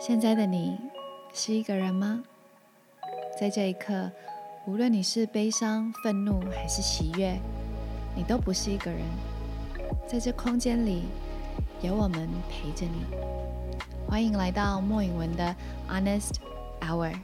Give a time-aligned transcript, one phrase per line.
[0.00, 0.78] 现在的你
[1.32, 2.22] 是一个人吗？
[3.40, 4.10] 在这一刻，
[4.66, 7.38] 无论你是悲伤、愤怒还是喜悦，
[8.14, 9.00] 你都不是一个人。
[10.06, 11.04] 在这空间里，
[11.80, 13.04] 有我们陪着你。
[14.06, 15.56] 欢迎来到莫允文的
[15.88, 16.34] Honest
[16.80, 17.14] Hour。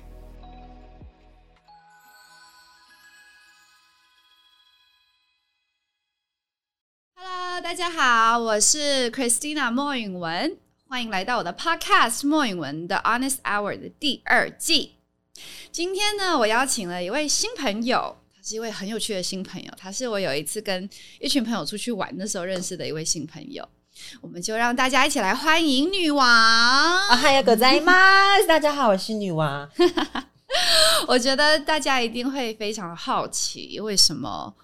[7.80, 10.54] 家好，我是 Christina 莫允文，
[10.86, 14.96] 欢迎来到我的 Podcast 莫允文的 Honest Hour 的第二季。
[15.72, 20.86] 今天呢，我邀请了一位新朋友，他是一位很有趣的新朋友，他是我有一次跟
[21.20, 23.66] 一群朋友出去玩的时候认识的一位新朋友。
[24.20, 26.28] 我们就让大家一起来欢迎女王。
[26.28, 27.94] 啊，嗨呀，狗仔吗？
[28.46, 29.66] 大家好，我是女王。
[31.08, 34.54] 我觉得大家一定会非常好奇，为什么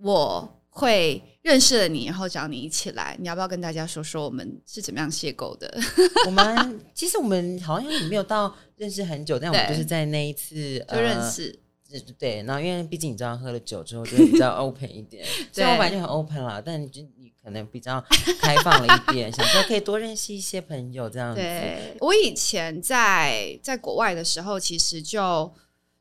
[0.00, 3.16] 我会认识了你，然后找你一起来？
[3.18, 5.68] 你要不要跟大家说说我们是怎么样邂逅的？
[6.26, 11.58] 我们其实我们好像也没有到认识很久，但我们就是在那一次就认识。
[12.18, 18.00] 对，然后因为毕竟你知道，喝了酒之后就比较 open 一点， 所以我本来就很 open 啦，但就你可能比较
[18.40, 21.40] 开放了一点，想说可以多认识一些朋友这样子。
[21.40, 25.52] 对，我以前在在国外的时候，其实就。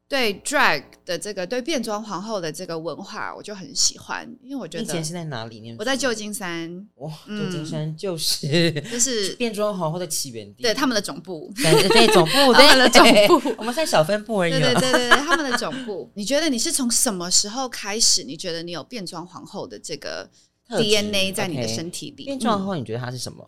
[0.10, 4.84] 对 drag 的这个对变装皇后的这个文化，我就很喜欢，因为我觉得。
[4.84, 5.76] 以前是在哪里？
[5.78, 6.88] 我在旧金山。
[6.96, 13.04] 哇，旧金山就是 就是 变装皇后的起源地，对他们的总部，对总部，他们的总
[13.40, 14.52] 部， 我们在小分部而已。
[14.52, 16.10] 对对对对，他们的总部。
[16.16, 18.24] 你觉得你是从什么时候开始？
[18.24, 20.28] 你觉得你有变装皇后的这个
[20.70, 22.26] DNA 在你的身体里？
[22.26, 23.48] 变装皇后，你觉得它是什么？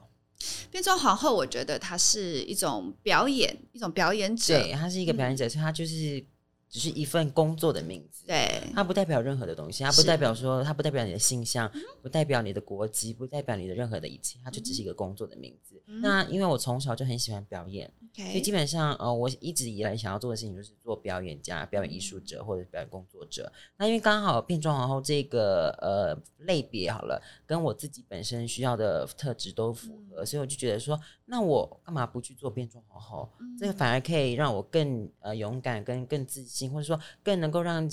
[0.70, 4.62] 变装皇后，我觉得它是一种表演，一种表演者。
[4.62, 6.24] 对，它是一个表演者，所以它就是。
[6.72, 11.70] 只是一份工作的名字，对，它不代表任何的东西，它不代表说，它不代表你的性向，
[12.02, 15.84] 不代表你的国籍，不代表你的任何的一切，它就只是一个工作的名字。
[15.86, 23.52] 那因为我从小就很喜欢表演，所以基本上，呃，我一直以来想要做的事情就是做表演家、表演艺术者或者表演工作者。
[23.76, 30.98] 那因为刚好变装皇后这个呃类别好了，跟我自己本身需要的特质都符合，所以我就觉得说，
[31.32, 33.32] 那我干嘛不去做变装皇后？
[33.58, 36.70] 这个反而可以让我更呃勇敢、跟更自信。
[36.70, 37.88] 或者说，更能够让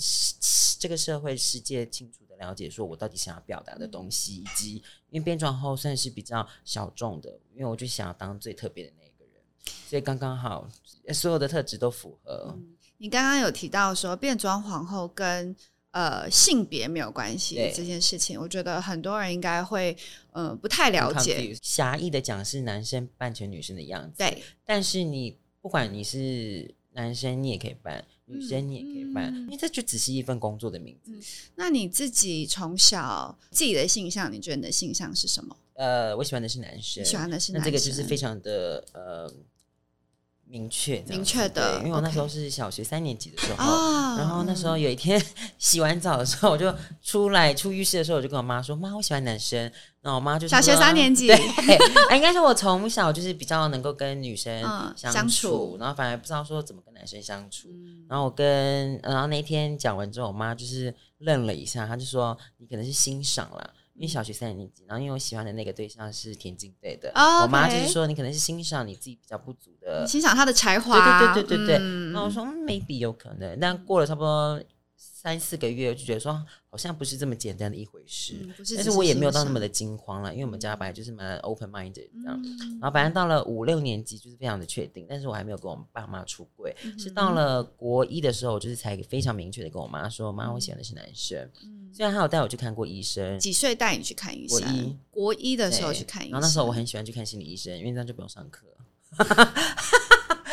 [0.77, 9.41] 这个社会世界清楚的了解，说我到底想要表达的东西，以及因为变装后算是比较小众的，因为我就想要当最特别的那一个人，
[9.87, 10.67] 所以刚刚好，
[11.13, 12.53] 所有的特质都符合。
[12.97, 15.55] 你刚刚有提到说变装皇后跟
[15.91, 19.95] 呃性别没有关系这件事情，我觉得很多人应该会
[20.31, 21.57] 呃不太了解。
[21.61, 28.05] 狭义的讲是男生扮成女生的样子，对，但是你不管你是男生，你也可以扮。
[28.31, 31.11] 女生你也可以办，因为这就只是一份工作的名字。
[31.55, 35.57] 那你自己从小自己的性向，你觉得你的性向是什么？
[35.73, 39.33] 呃，我喜欢的是男生，喜欢的是男生，那这个就是非常的呃。
[40.51, 43.63] 明确，明确的，因为我那时候是小学三年级的时候，
[44.17, 45.23] 然后那时候有一天
[45.59, 46.73] 洗完澡的时候，我就
[47.03, 49.71] 出来出浴室的时候，我就跟我妈说：“妈，我喜欢男生。”
[50.01, 54.59] 然后我妈就小学三年级，对，应该是我从小就是比较能够跟女生
[54.95, 57.67] 相处，然后反而不知道说怎么跟男生相处。
[58.07, 67.11] 然后我跟，然后那天讲完之后，我妈就是愣了一下，她就说：“你可能是欣赏了。”因为小学三年级，然后因为我喜欢的那个对象是田径队的，
[67.43, 71.85] 我妈就是说你可能是欣赏你自己比较不足的，欣赏他的才华，对对对对对对。
[72.13, 74.59] 那我说 maybe 有可能，但过了差不多。
[75.01, 78.35] 三四个月就觉得说好像不是这么简单的一回事，
[78.75, 82.41] 但是我也没有到那么的惊慌了，因为我们家本来就是蛮 open minded 这样，
[82.81, 91.49] 然后反正到了五六年级就是非常的确定，但是我还没有跟我们爸妈出柜，是到了国一的时候，就是才非常明确的跟我妈说，妈，我喜欢的是男生，
[91.93, 94.59] 虽然他有带我去看过医生，几岁带你去看医生？
[94.59, 98.67] 国一，国一的时候去看医生，然后那时候我很喜欢去看心理医生，因为这样就不用上课。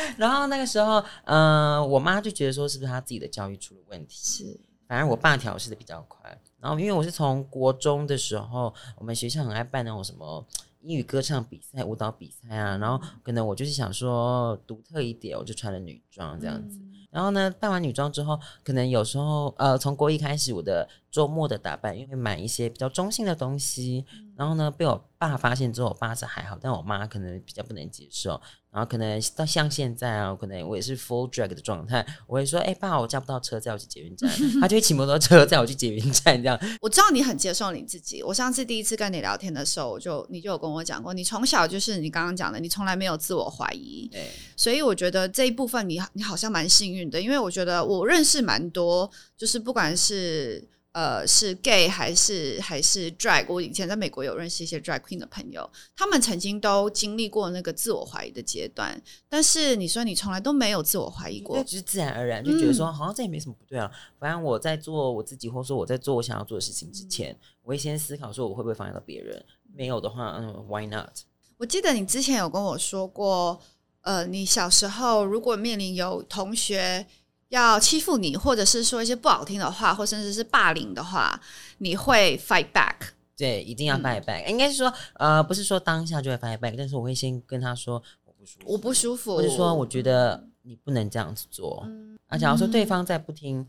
[0.16, 4.18] 然后那个时候，嗯，我妈就觉得说，是不是她自己的教育出了问题？
[4.22, 6.38] 是，反正我爸调试的比较快。
[6.60, 10.44] 然后因为我是从国中的时候，我们学校很爱办那种什么
[10.80, 12.76] 英语歌唱比赛、舞蹈比赛啊。
[12.78, 16.80] 然后可能我就是想说独特一点，我就穿了女装这样子。
[17.10, 24.04] 然后呢，办完女装之后，可能有时候呃，从国一开始，我的周末的打扮，因为买一些比较中性的东西。
[24.36, 28.38] 然后呢，被我爸发现之后，我爸是还好，但我妈可能比较不能接受。
[28.70, 34.30] 然后可能到像现在啊，可能我也是 full drag 的状态，我会说：“哎，爸，我叫不到车，载我去捷运站。”
[34.60, 36.36] 他就会骑摩托车载我去捷运站。
[36.36, 38.22] 这样，我知道你很接受你自己。
[38.22, 44.06] 我上次第一次跟你聊天的时候，我就你就有跟我讲过，你从小就是你刚刚讲的，你从来没有自我怀疑。
[44.12, 50.68] 对，所以我觉得这一部分你你好像蛮幸运的，因为我觉得我认识蛮多，就是不管是。
[50.96, 53.44] 呃，是 gay 还是还是 drag？
[53.50, 58.98] 我以前在美国有认识一些 drag queen 的朋友，他们曾经都经历过那个自我怀疑的阶段。
[59.28, 63.92] 但是你说你从来都没有自我怀疑过，就是自然而然就觉得说，好像这也没什么不对啊。
[64.18, 69.44] 反正我在做我自己，或者说我在做我想要做的事情之前，我会先思考说我会不会妨碍到别人。
[69.74, 71.10] 没有的话，嗯，Why not？
[71.58, 73.60] 我记得你之前有跟我说过，
[74.00, 77.06] 呃，你小时候如果面临有同学。
[77.48, 81.40] 要欺负你，或者是说一些不好听的话，或甚至是霸凌的话，
[81.78, 82.94] 你会 fight back？
[83.36, 84.46] 对，一定要 fight back。
[84.46, 91.82] 应该是说，呃，不是说当下就会 fight back，但是我会先跟他说我不舒服，我不舒服，或者说我觉得你不能这样子做。
[91.86, 93.66] 嗯啊，假如说对方再不听，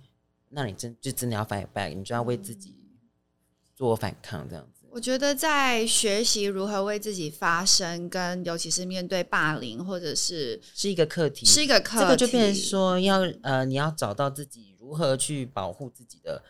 [0.49, 2.75] 那你真就真的要 fight back，你就要为自己
[3.75, 4.76] 做反抗，这样子。
[4.89, 12.03] 我觉得在学习如何为自己发声，跟尤其是面对霸凌，或者是是一个课题，是一个课题。
[12.03, 16.41] 这个就变成说，要呃，你要找到自己如何去保护自己的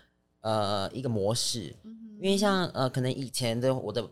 [0.42, 1.75] 呃一个模式。
[2.19, 4.07] 因为像呃，可能以前的我的。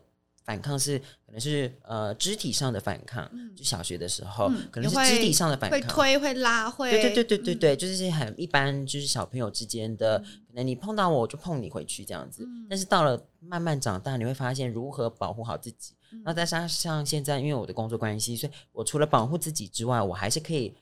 [0.46, 12.46] 反抗是可能是呃肢体上的反抗，就小学的时候可能是肢体上的反抗，会推会拉会，对对对对对对，就是很一般，就是小朋友之间的，可能你碰到我就碰你回去这样子。
[12.70, 15.94] 但是到了慢慢长大，你会发现如何保护好自己。
[16.24, 20.72] 那再加上现在，因为我的工作关系，所以我除了保护自己之外，我还是可以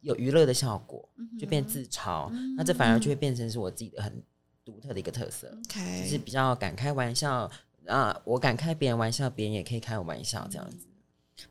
[0.00, 1.06] 有娱乐的效果，
[1.38, 2.32] 就变自嘲。
[2.56, 4.22] 那这反而就会变成是我自己的很
[4.64, 5.54] 独特的一个特色，
[6.02, 7.48] 就是比较敢开玩笑。
[7.86, 10.76] 啊，我敢开别人玩笑，别人也可以开我玩笑，这样子。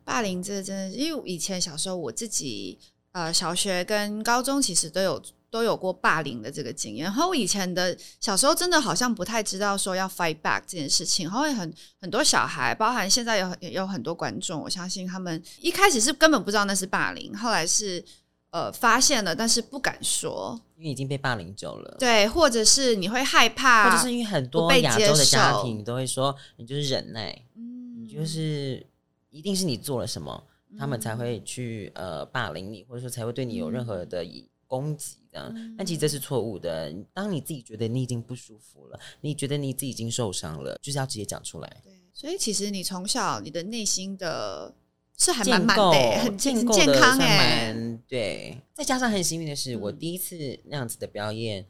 [0.03, 2.77] 霸凌这真的是，因为以前小时候我自己，
[3.11, 7.03] 呃，小学跟高中其实都有都有过霸凌的这个经验。
[7.05, 11.27] 然后我以前的小时候真的好像不太知道说要 fight back 这件事情。
[11.27, 18.03] 然后很很多小孩，包含现在有有很多观众，我相信他们一开始是根本不知道那是霸凌，后来是。
[18.51, 21.95] 呃，发现了，但是不敢说，因为已经被霸凌久了。
[21.99, 28.85] 对，或者是你会害怕，或者是因为很多亚洲的家庭都会说，你就是忍耐，嗯，你就是
[29.29, 30.43] 一定是你做了什么，
[30.77, 34.25] 他们才会去呃霸凌你，或者说才会对你有任何的
[34.67, 35.75] 攻击这样。
[35.77, 36.93] 但其实这是错误的。
[37.13, 41.81] 当你自己觉得你已经不舒服了，你觉得你自己已经受伤了，就是要直接讲出来。
[41.83, 44.73] 对，所以其实你从小你的内心的。
[45.17, 47.73] 是还蛮满的，很健健康哎，
[48.07, 48.61] 对。
[48.73, 51.65] 再加上很幸运的是，我第一次那样子的表演，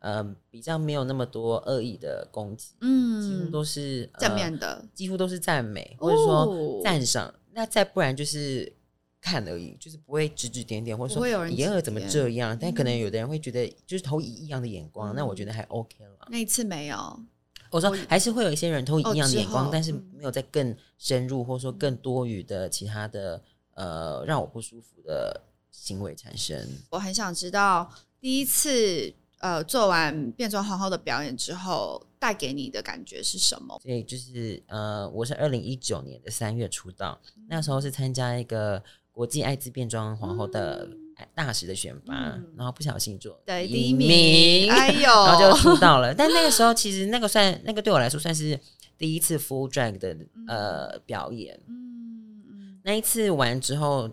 [0.00, 7.32] 嗯，比较没有那么多恶意的攻击，嗯，几乎都是正面的，几乎都是赞美或者说赞赏。
[7.52, 8.72] 那再不然就是
[9.20, 12.58] 看而已，就是不会指指点点，或者说言儿怎么这样。
[12.60, 16.28] 但可能有的人会觉得就是投以异样的眼光，那我觉得还 OK 了。
[16.30, 17.20] 那一次没有。
[17.70, 23.42] 我说还是会有一些人投一样的眼光，但是没有在更深入或者说更多余的其他的
[23.74, 26.66] 呃让我不舒服的行为产生。
[26.90, 33.80] 我很想知道第一次呃做完变装皇后的表演之后带给你的感觉是什么？
[33.82, 38.82] 对，就是呃我是二零一九年的三月出道，那时候是参加一个
[39.12, 40.88] 国际艾滋变装皇后的。
[41.34, 42.14] 大使的选拔，
[42.56, 46.14] 然后不小心做第一名，哎呦，然后就出道了。
[46.14, 48.58] 但那个时候其实那个算那个对我来说算是
[48.96, 50.16] 第一次 full drag 的
[50.46, 51.58] 呃表演。
[51.68, 54.08] 嗯那一次完之后，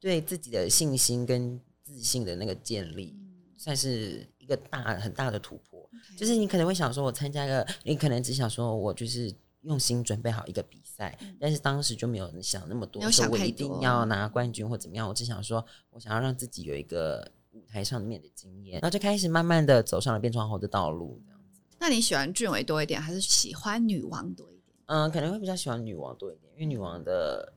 [0.00, 3.14] 对自己的信心跟自信的那个建立，
[3.56, 5.86] 算是一个大很大的突破。
[6.16, 9.30] 就是你可能会想说，我参加个，你可能只想说我就是
[9.62, 11.18] 用心准备好一个比赛。
[11.40, 15.08] 但是当时就没有想那么多，说我一定要拿冠军或怎么样。
[15.08, 21.20] 我只想说，我想要让自己有一个舞台上面的经验，然后就开始慢慢的走上了变装后的道路。
[21.24, 24.76] 这样子，那你喜欢俊伟多一点，还是喜欢女王多一点？
[24.86, 27.52] 嗯，可能会比较喜欢女王多一点，因为女王的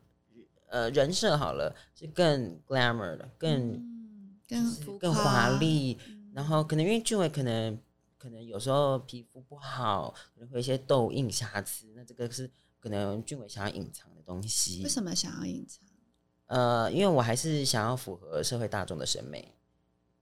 [0.68, 3.84] 呃人设好了是更 glamour 的，更
[4.48, 5.98] 更更华丽。
[6.34, 7.80] 然后可能因为俊伟可能
[8.26, 12.50] 可能有时候皮肤不好，可能会一些痘印瑕疵，那这个是。
[12.80, 15.80] 可能俊伟想要隐藏的东西，为什么想要隐藏？
[16.46, 19.52] 呃，因为我还是想要符合社会大众的审美。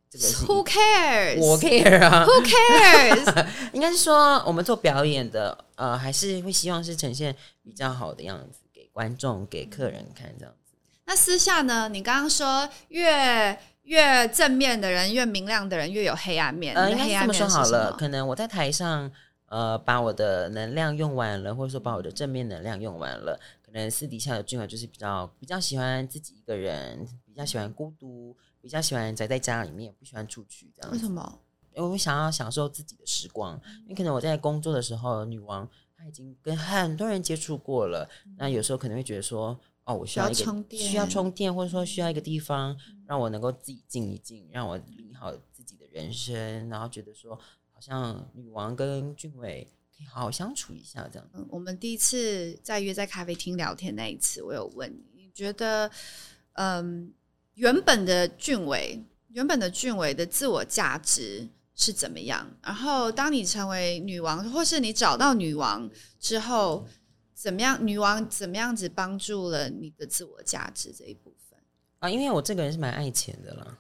[0.10, 1.41] 这个 Who cares？
[1.41, 2.25] 我 care 啊。
[2.25, 3.48] Who cares？
[3.75, 10.74] 应该是说，我们做表演的，呃，还是会希望是呈现比较好的样子给观众、给客人看这样子。
[11.03, 11.89] 那私下呢？
[11.89, 16.75] 你刚刚说，越越正面的人，越明亮的人，越有黑暗面。
[16.75, 17.93] 呃，应该这么说好了。
[17.93, 19.11] 可能我在台上。
[19.47, 30.91] 呃，把我的能量用完了，或者说把我的正面能量用完了，可能私底下的俊儿就是比较比较喜欢自己一个人，比较喜欢孤独，比较喜欢宅在家里面，不喜欢出去这样。
[30.91, 31.39] 为什么？
[31.75, 33.53] 因为我想要享受自己的时光。
[33.83, 47.79] 因为可能我在工作的时候，女王她已经跟很多人接触过了，那有时候可能会觉得说，哦，我需要一个需要充电，或者说需要一个地方让我能够自己静一静，让我理好自己的人生，然后觉得说好。
[47.83, 51.29] 像女王跟俊伟可以好好相处一下这样。
[51.33, 55.91] 嗯，我们第一次在约在咖啡厅聊天那一次，我有问你，你觉得，
[56.53, 57.13] 嗯，
[57.55, 62.49] 原本的俊伟，原本的俊伟的自我价值是怎么样？
[62.61, 65.89] 然后当你成为女王，或是你找到女王
[66.21, 66.87] 之后，
[67.33, 67.77] 怎么样？
[67.85, 71.59] 女王怎么样子帮助了你的自我价值这一部分？
[71.99, 73.79] 啊，因为我这个人是蛮爱钱的啦，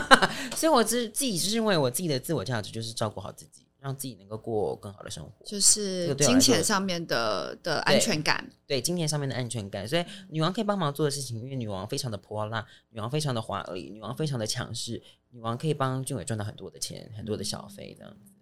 [0.56, 8.48] 所以我自自己是认为我自己的自我价值就是照顾好自己，让自己能够过更好的生活，就是金钱上面的的安全感。
[8.66, 9.86] 对，金钱上面的安全感。
[9.88, 18.33] 所以女王可以帮忙做的事情，因为女王非常的泼辣，女王非常的华丽，女王非常的强势，女王可以帮俊伟赚到很多的钱，很多的小费这样子。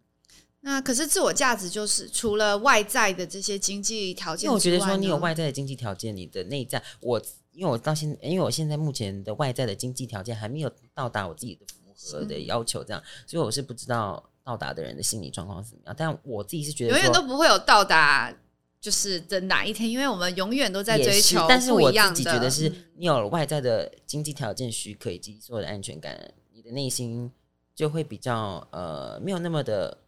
[0.63, 7.23] 那可是自我价值就是除了外在的这些经济条件，因为我觉得说你有外在的经济条件，你的内在我。
[7.55, 15.95] 因为我到现，因为我现在目前的外在的经济条件还没有到达我自己的符合的要求，这样，所以我是不知道到达的人的心理状况是怎么样。
[15.95, 18.35] 但我自己是觉得永远都不会有到达，
[18.81, 21.45] 就是的哪一天，因为我们永远都在追求。
[21.47, 26.19] 但是我自己觉得是，你有了外在的经济条件许可以及所有的安全感，
[26.55, 27.31] 你的内心
[27.75, 29.99] 就会比较呃没有那么的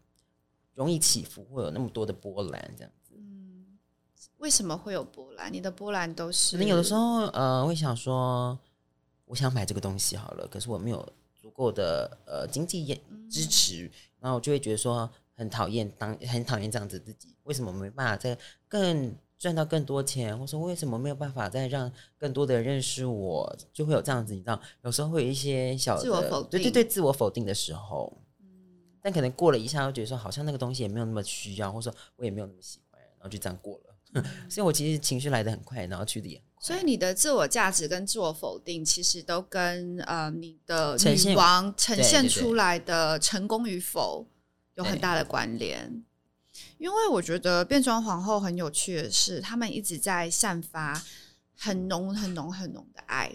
[0.74, 3.14] 容易起伏，会有那么多的波澜这样子。
[3.16, 3.78] 嗯。
[4.38, 5.52] 为什么会有波澜？
[5.52, 8.58] 你的波澜都是可能有的时候，呃，会想说，
[9.24, 13.00] 我想买这个东西好了，可是我没有足够的呃经济
[13.30, 13.90] 支持，
[14.20, 18.36] 然后我就会觉得说很讨厌，当很讨厌这样子自己，为什么没办法再
[18.68, 20.38] 更赚到更多钱？
[20.38, 23.56] 或说为什么没有办法再让更多的人认识我？
[23.72, 28.23] 就会有这样子，你知道，有时候会有一些小自我否定，对对对，自我否定的时候，嗯，
[29.04, 34.22] 但可能过了一下，又觉得说好像那个东西也没有那么需要，或者说我也没有那么喜欢，然后就这样过了。
[34.48, 36.64] 所以，我其实情绪来的很快，然后去的也很快。
[36.64, 40.96] 所以，你的自我价值跟自我否定，其实都跟呃你的
[41.26, 44.26] 女王呈现出来的成功与否
[44.76, 46.02] 有很大的关联。
[46.78, 51.02] 因为我觉得变装皇后很有趣的是，他们一直在散发
[51.54, 53.30] 很浓、很浓、很浓的爱。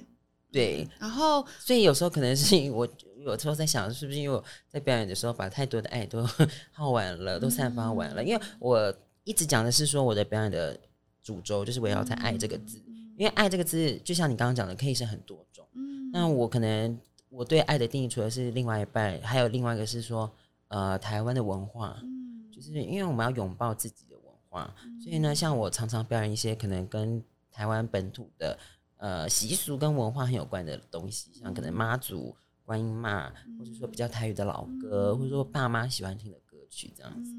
[0.51, 2.87] 对，然后，所以有时候可能是我
[3.23, 6.27] 有时候在想，是不是因为我在表演的时候把太多的爱都
[6.71, 8.23] 耗完了，都散发完了？
[8.23, 8.93] 因为我。
[9.25, 10.75] 一直讲的是说我的表演的
[11.21, 12.81] 主轴就是围绕在“爱”这个字，
[13.15, 15.63] 因为“爱”这个字就像你刚刚讲的，可以是很多种。
[15.75, 16.99] 嗯，那我可能
[17.29, 20.31] 我对爱的定义，除了是另外一半，还有另外一个是说，
[20.69, 24.73] 呃，台湾的文化，嗯，就是因为我们要拥抱自己的文化，
[25.03, 28.57] 所以呢，像我常常表演一些可能跟台湾本土的
[28.97, 32.35] 呃习俗跟文化很有关的东西，像可能妈祖、
[32.69, 37.33] 观音嘛，或者说比较台语的老歌，或者说爸妈喜欢听的歌曲这样子。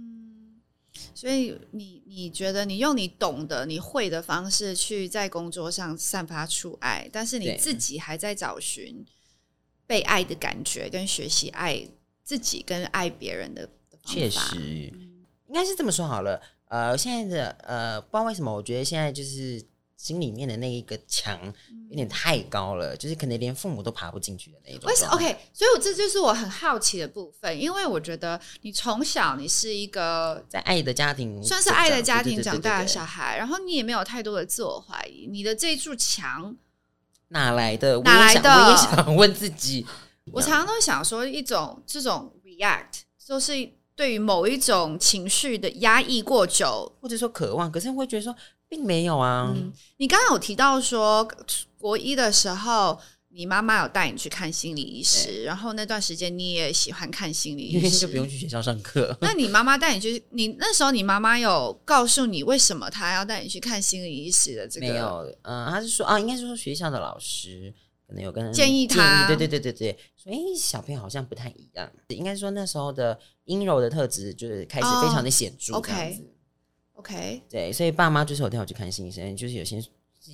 [1.14, 9.06] 所以你你觉得你用你懂的你会的方式去在工作上散发出爱，但是你自己还在找寻
[9.86, 11.86] 被爱的感觉，跟学习爱
[12.24, 13.70] 自己跟爱别人的
[14.04, 14.92] 确实，
[15.46, 16.42] 应该是这么说好了。
[16.64, 19.64] 呃，现在的呃，不知道为什么，我觉得现在就是。
[20.00, 21.38] 心里面的那一个墙
[21.90, 24.88] 有点太高了，就是可能连父母都爬不进去的那种。
[24.88, 36.56] 为什么？OK，所以我这就是我很好奇的部分，因为我觉得你从小你是一个在爱的家庭，算是爱的家庭长大的小孩，然后你也没有太多的自我怀疑，你的这一柱墙
[37.28, 38.00] 哪来的？
[38.00, 38.50] 哪来的？
[38.50, 39.86] 我也想问自己。
[40.32, 48.34] 我常常都想说，一种这种 react，就是对于某一种情绪的压抑过久，或者说渴望，可是会觉得说。
[48.70, 49.52] 并没有啊，
[49.98, 51.28] 你刚刚有提到说
[51.76, 52.96] 国一的时候，
[53.30, 59.14] 你妈妈有带你去看心理医师，然后那段时间你也喜欢看心理医师，就不用去学校上课。
[59.20, 64.68] 那你妈妈带你去，你那时候你妈妈有告诉你为什么她要带你去看心理医师的？
[64.68, 67.74] 这个没有，嗯，她是说啊，应该是说学校的老师
[68.06, 76.24] 可能有跟建议他，对对对对对，所以小朋友好像不太一样，应该说那时候的阴柔的特质就是开始非常的显著，OK。
[77.00, 79.82] OK，对，所以爸妈就是有带我去看心理医生，就是有些，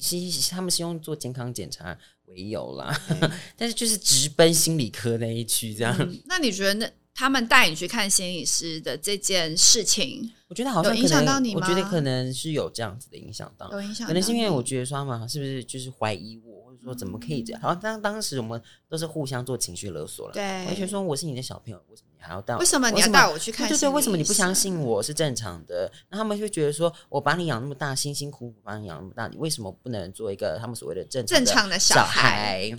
[0.00, 1.96] 其实他们是用做健康检查
[2.26, 2.92] 为由啦，
[3.56, 5.96] 但是就是直奔心理科那一区这样。
[6.26, 11.60] 那你觉得那他们带你去看心理师的这件事情，我觉得好像影响到你吗？
[11.62, 16.66] 我觉得可能是有这样子的影响到，有影响，可能是因为我觉得说他们是不是就是怀疑我。
[16.66, 17.62] 或者说怎么可以这样？
[17.62, 20.34] 好像当当时我们都是互相做情绪勒索了。
[20.34, 22.56] 对，而且说我是你的小朋友，为什么你还要带？
[22.56, 23.68] 为什么你要带我去看？
[23.68, 25.90] 对对，为什么你不相信我是正常的？
[26.08, 32.74] 那他们就觉得说我把你养那么大，辛辛苦苦把你养那么大，你为什么不能做一个他们所谓的正正常的小孩？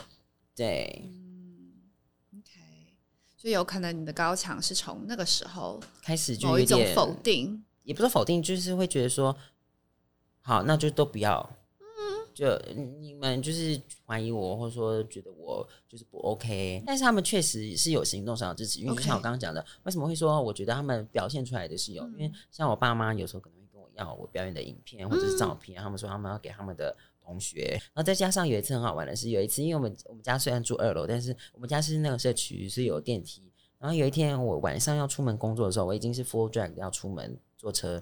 [0.56, 2.50] 对，嗯，OK，
[3.38, 9.38] 所以有可能你的高墙是从那个时候开始就有一种否定，也不是否定，就是会觉得说，
[10.42, 11.48] 好，那就都不要。
[12.38, 12.56] 就
[13.00, 33.42] 你们就是怀疑我，或者说觉得我就是不 OK，但是他们确实是有行动上的支持，因为就像我刚刚讲的，为什么会说我觉得他们表现出来的是有，因为像我爸妈有时候可能会跟我要我表演的影片或者是照片，他们说他们要给他们的同学，然后再加上有一次很好玩的是，有一次因为我们我们家虽然住二楼，但是我们家是那个社区是有电梯，
[33.80, 38.00] 然后有一天我晚上要出门工作的时候，我已经是 full drag 要出门坐车。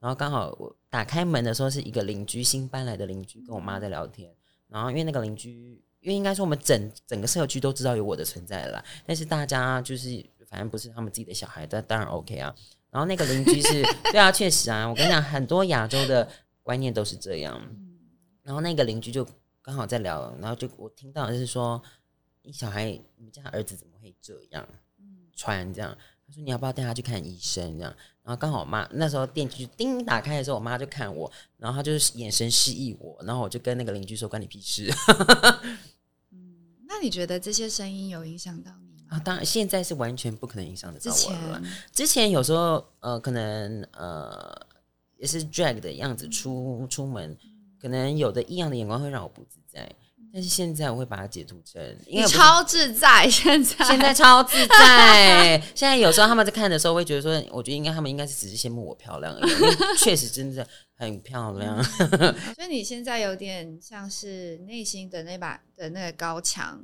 [0.00, 4.34] 然后刚好我打开门的时候，是一个邻居新搬来的邻居跟我妈在聊天。
[4.66, 12.54] 然后因为那个邻居，因为应该说我们整整个社区都知道有我的存在了，但是大家就是反正不是他们自己的小孩，但当然 OK 啊。
[12.90, 16.28] 然后那个邻居是对啊，确实啊，我跟你讲，很多亚洲的
[16.62, 17.60] 观念都是这样。
[18.42, 19.24] 然后那个邻居就
[19.62, 21.80] 刚好在聊，然后就我听到就是说，
[22.42, 24.66] 你小孩你们家儿子怎么会这样
[25.36, 25.96] 穿这样？
[26.30, 27.92] 他说你要不要带他去看医生这样？
[28.22, 34.88] 然后刚好我妈那时候电梯叮打开的时候，我妈就看我，然后她就是眼神示意我，然后我就跟那个邻居说：“关你屁事。”
[36.30, 36.54] 嗯，
[36.86, 39.16] 那你觉得这些声音有影响到你吗？
[39.16, 41.62] 啊，当然，现在是完全不可能影响得到我了。
[41.90, 44.54] 之前有时候呃，可能呃
[45.18, 47.36] 也是 drag 的样子出出门，
[47.80, 49.92] 可能有的异样的眼光会让我不自在。
[50.32, 53.28] 但是现在我会把它解读成，你超自在。
[53.28, 55.60] 现在现在超自在。
[55.74, 61.82] 现在有时候他们在看的时候，会觉得说，我觉得应该他们应该是只是羡慕我漂亮，而已，确实真的很漂亮。
[62.54, 66.80] 所以你现在有点像是内心的那把的那个高墙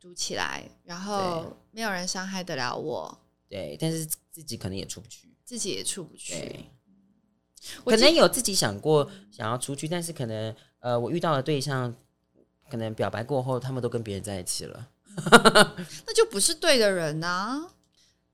[0.00, 3.16] 筑起来，然后没有人伤害得了我。
[3.48, 6.66] 对，但是自己可能也出不去，自己也出不去。
[7.84, 11.94] 可能有自己想过想要出去，但是可能呃，我遇到的对象。
[12.72, 14.88] 可能表白过后，他们都跟别人在一起了，
[16.06, 17.68] 那就不是对的人呐。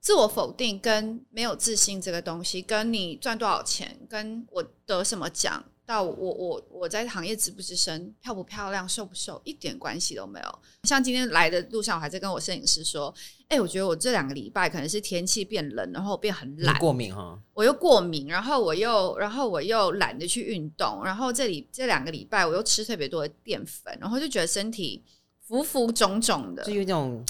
[0.00, 5.64] 自我否定跟没有自信这个东西，跟你赚多少钱，跟我得什么奖。
[5.88, 10.58] 到我我我在行业值不值身，漂不漂亮，瘦不瘦，一点关系都没有。
[10.82, 13.12] 像今天来的路上，我还在跟我摄影师说
[13.48, 17.40] ：“哎，我觉得我这两个礼拜可能是天气变冷，然后变很懒，过敏哈。
[17.54, 25.02] 我又过敏，然后我又然后我又懒得去运动，然后这里这两个礼拜我又吃特别多的淀粉，然后就觉得身体
[25.46, 27.24] 浮浮肿肿的，就有种。”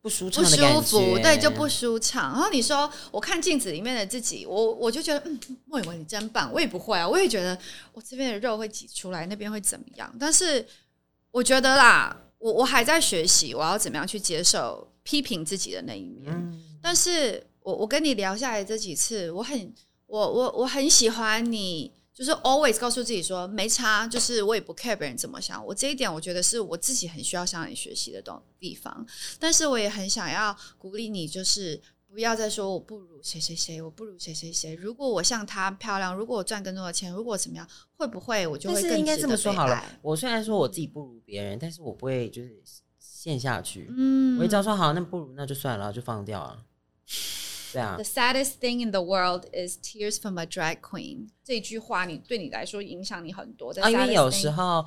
[0.00, 2.32] 不舒不舒服，对，就不舒畅。
[2.32, 6.52] 然后你说，我看镜子里面的自己，我我就觉得，嗯，莫以文你真棒。
[6.52, 7.58] 我也不会啊，我也觉得
[7.92, 10.14] 我这边的肉会挤出来，那边会怎么样？
[10.18, 10.64] 但是
[11.32, 16.62] 我觉得啦，我我还在学习，我要怎么样去接受批评自己的那一面。
[16.80, 19.74] 但是我我跟你聊下来这几次，我很
[20.06, 21.92] 我我我很喜欢你。
[22.18, 25.64] 就是 always 告诉自己说没差，就是我也不 care 别人怎么想。
[25.64, 29.06] 我这一点我觉得是我自己很需要向你学习的东地方。
[29.38, 34.74] 但是我也很想要鼓励你，就是不要再说我不如谁谁谁，我不如谁谁谁。
[34.74, 37.64] 如果我像她漂亮，如果我赚更多的钱，如果怎么样，
[37.96, 39.80] 会不会我就会更应该这么说好了。
[40.02, 42.60] 我虽然说我自己不如别人，但是我不会就是
[42.98, 43.86] 陷下去。
[43.96, 46.64] 嗯，我一道说好，那不如那就算了，就放掉啊。
[47.72, 47.94] 对啊。
[47.96, 51.28] The saddest thing in the world is tears from a drag queen。
[51.44, 53.72] 这句话你对你来说影响你很多。
[53.80, 54.84] 啊，因为有时候，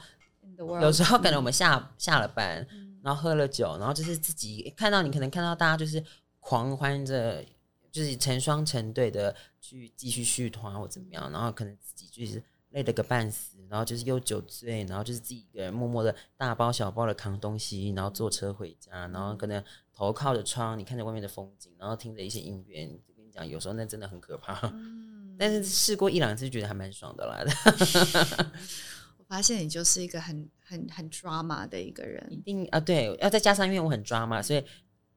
[0.58, 2.68] 有时候可能我们下下了班，
[3.04, 6.04] 然后喝了酒，然后就是自己看到你，可能看到大家就是
[6.40, 7.44] 狂欢着，
[7.92, 19.64] 就是成双成对的去继续续团或怎么样，然后可能自己就是累了个半死，然后就是又酒醉，然后就是自己一个人默默的大包小包的扛东西，然后坐车回家，然后可能。
[20.08, 22.88] 头靠着窗，你看着外面的风景，然后听着一些音乐。
[23.16, 24.60] 跟你讲，有时候那真的很可怕。
[24.74, 27.44] 嗯，但是试过一两次，觉得还蛮爽的啦。
[29.20, 32.26] 我发现你就是一个很很很 drama 的一个人。
[32.32, 34.64] 一定啊，对，要再加上因为我很 drama，所以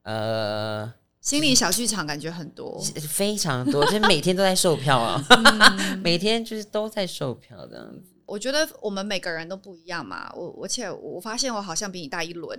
[0.02, 5.24] 呃，心理小剧场感觉很多，非常多，就是每天都在售票啊，
[6.04, 8.13] 每天就是都在售票这样子。
[8.26, 12.58] 我觉得我们每个人都不一样嘛，我而且我发现我好像比你大一轮，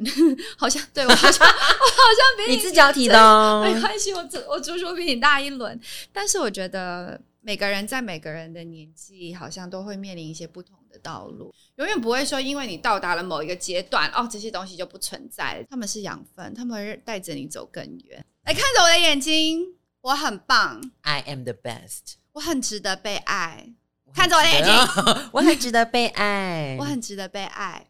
[0.58, 5.80] 好像对我好像 我好像比你自脚体的，没关系，我我足足比你大一轮，
[6.14, 18.26] 但是我觉得每个人在每个人的年纪，好像都会面临一些不同的道路，永远不会说因为你到达了某一个阶段，哦，这些东西就不存在，他们是养分，他们会带着你走更远。
[18.46, 23.74] 来看着我的眼睛，我很棒，I am the best，我很值得被爱。
[24.16, 24.74] 看着我的眼睛，
[25.34, 27.86] 我很值得被爱，我很值得被爱。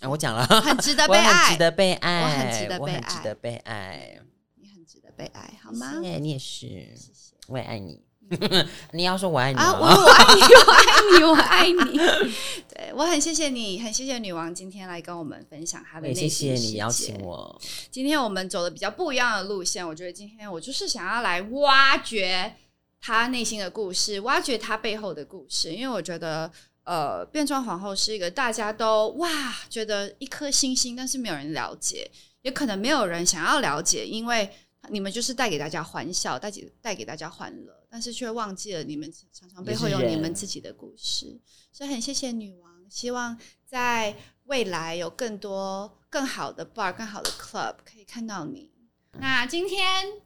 [0.00, 4.18] 啊，我讲了，很值得被爱，值得被爱，我很值得被爱，值得被爱。
[4.56, 5.94] 你很值得被爱，好吗？
[6.00, 8.02] 你也是，谢谢，我也爱你。
[8.90, 11.96] 你要说我爱你啊，我我爱你，我爱你，我爱你。
[12.74, 16.12] 对我很谢谢你，很谢谢女王今天来跟我们分享她的。
[16.12, 17.56] 谢谢你邀请我。
[17.88, 22.56] 今天我们走的比较不一样的路线，我觉得今天我就是想要来挖掘。
[23.00, 26.50] 他内心的故事，挖掘他背后的故事，因为我觉得，
[26.82, 32.10] 呃，变装皇后是一个大家都哇觉得一颗星星，但是没有人了解，
[32.42, 34.50] 也可能没有人想要了解，因为
[34.88, 41.40] 你们就是带给大家欢笑，带给带给大家欢乐，但是却忘记了你们常常背后有你们自己的故事。
[41.72, 48.72] 所以很谢谢女王，希望在未来有更多更好的 bar、更好的 club 可以看到你。
[49.12, 50.25] 那今天。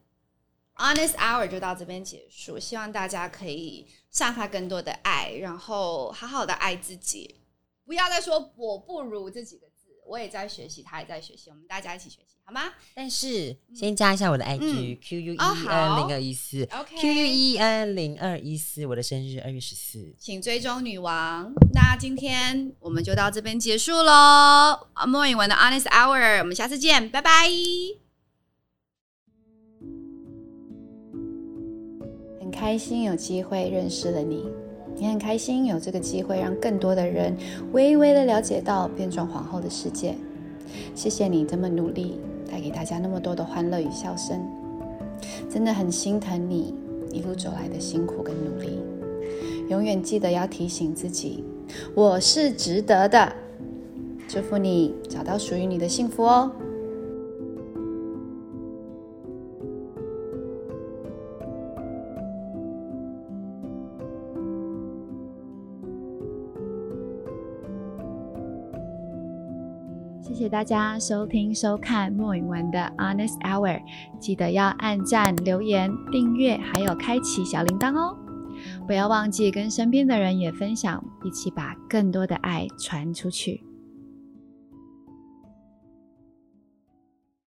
[0.80, 7.36] Honest Hour 就到这边结束，希望大家可以散发更多的爱，然后好好的爱自己，
[7.84, 9.74] 不要再说我不如这几个字。
[10.06, 12.62] 我也在学习，他也在学习，我们大家一起学习，好吗？
[12.94, 21.52] 但是先加一下我的 IG Q U E N 零二一四，Q U E N 零二一四，我的生日二月十四，请追踪女王。
[21.74, 28.09] 那今天我们就到这边结束喽，莫影文的 Honest Hour，我们下次见，拜拜。
[32.60, 34.44] 开心有机会认识了你，
[34.98, 37.34] 也很开心有这个机会让更多的人
[37.72, 40.14] 微微的了解到变装皇后的世界。
[40.94, 42.20] 谢谢你这么努力，
[42.52, 44.38] 带给大家那么多的欢乐与笑声，
[45.48, 46.74] 真的很心疼你
[47.10, 48.78] 一路走来的辛苦跟努力。
[49.70, 51.42] 永远记得要提醒自己，
[51.94, 53.32] 我是值得的。
[54.28, 56.52] 祝福你找到属于你的幸福哦。
[70.50, 73.80] 大家收听收看莫允文的 Honest Hour，
[74.18, 78.16] 记得要按赞、留言、订阅，还有开启小铃铛哦！
[78.84, 83.62] 不要忘记跟身边的人也分享，一起把更多的爱传出去。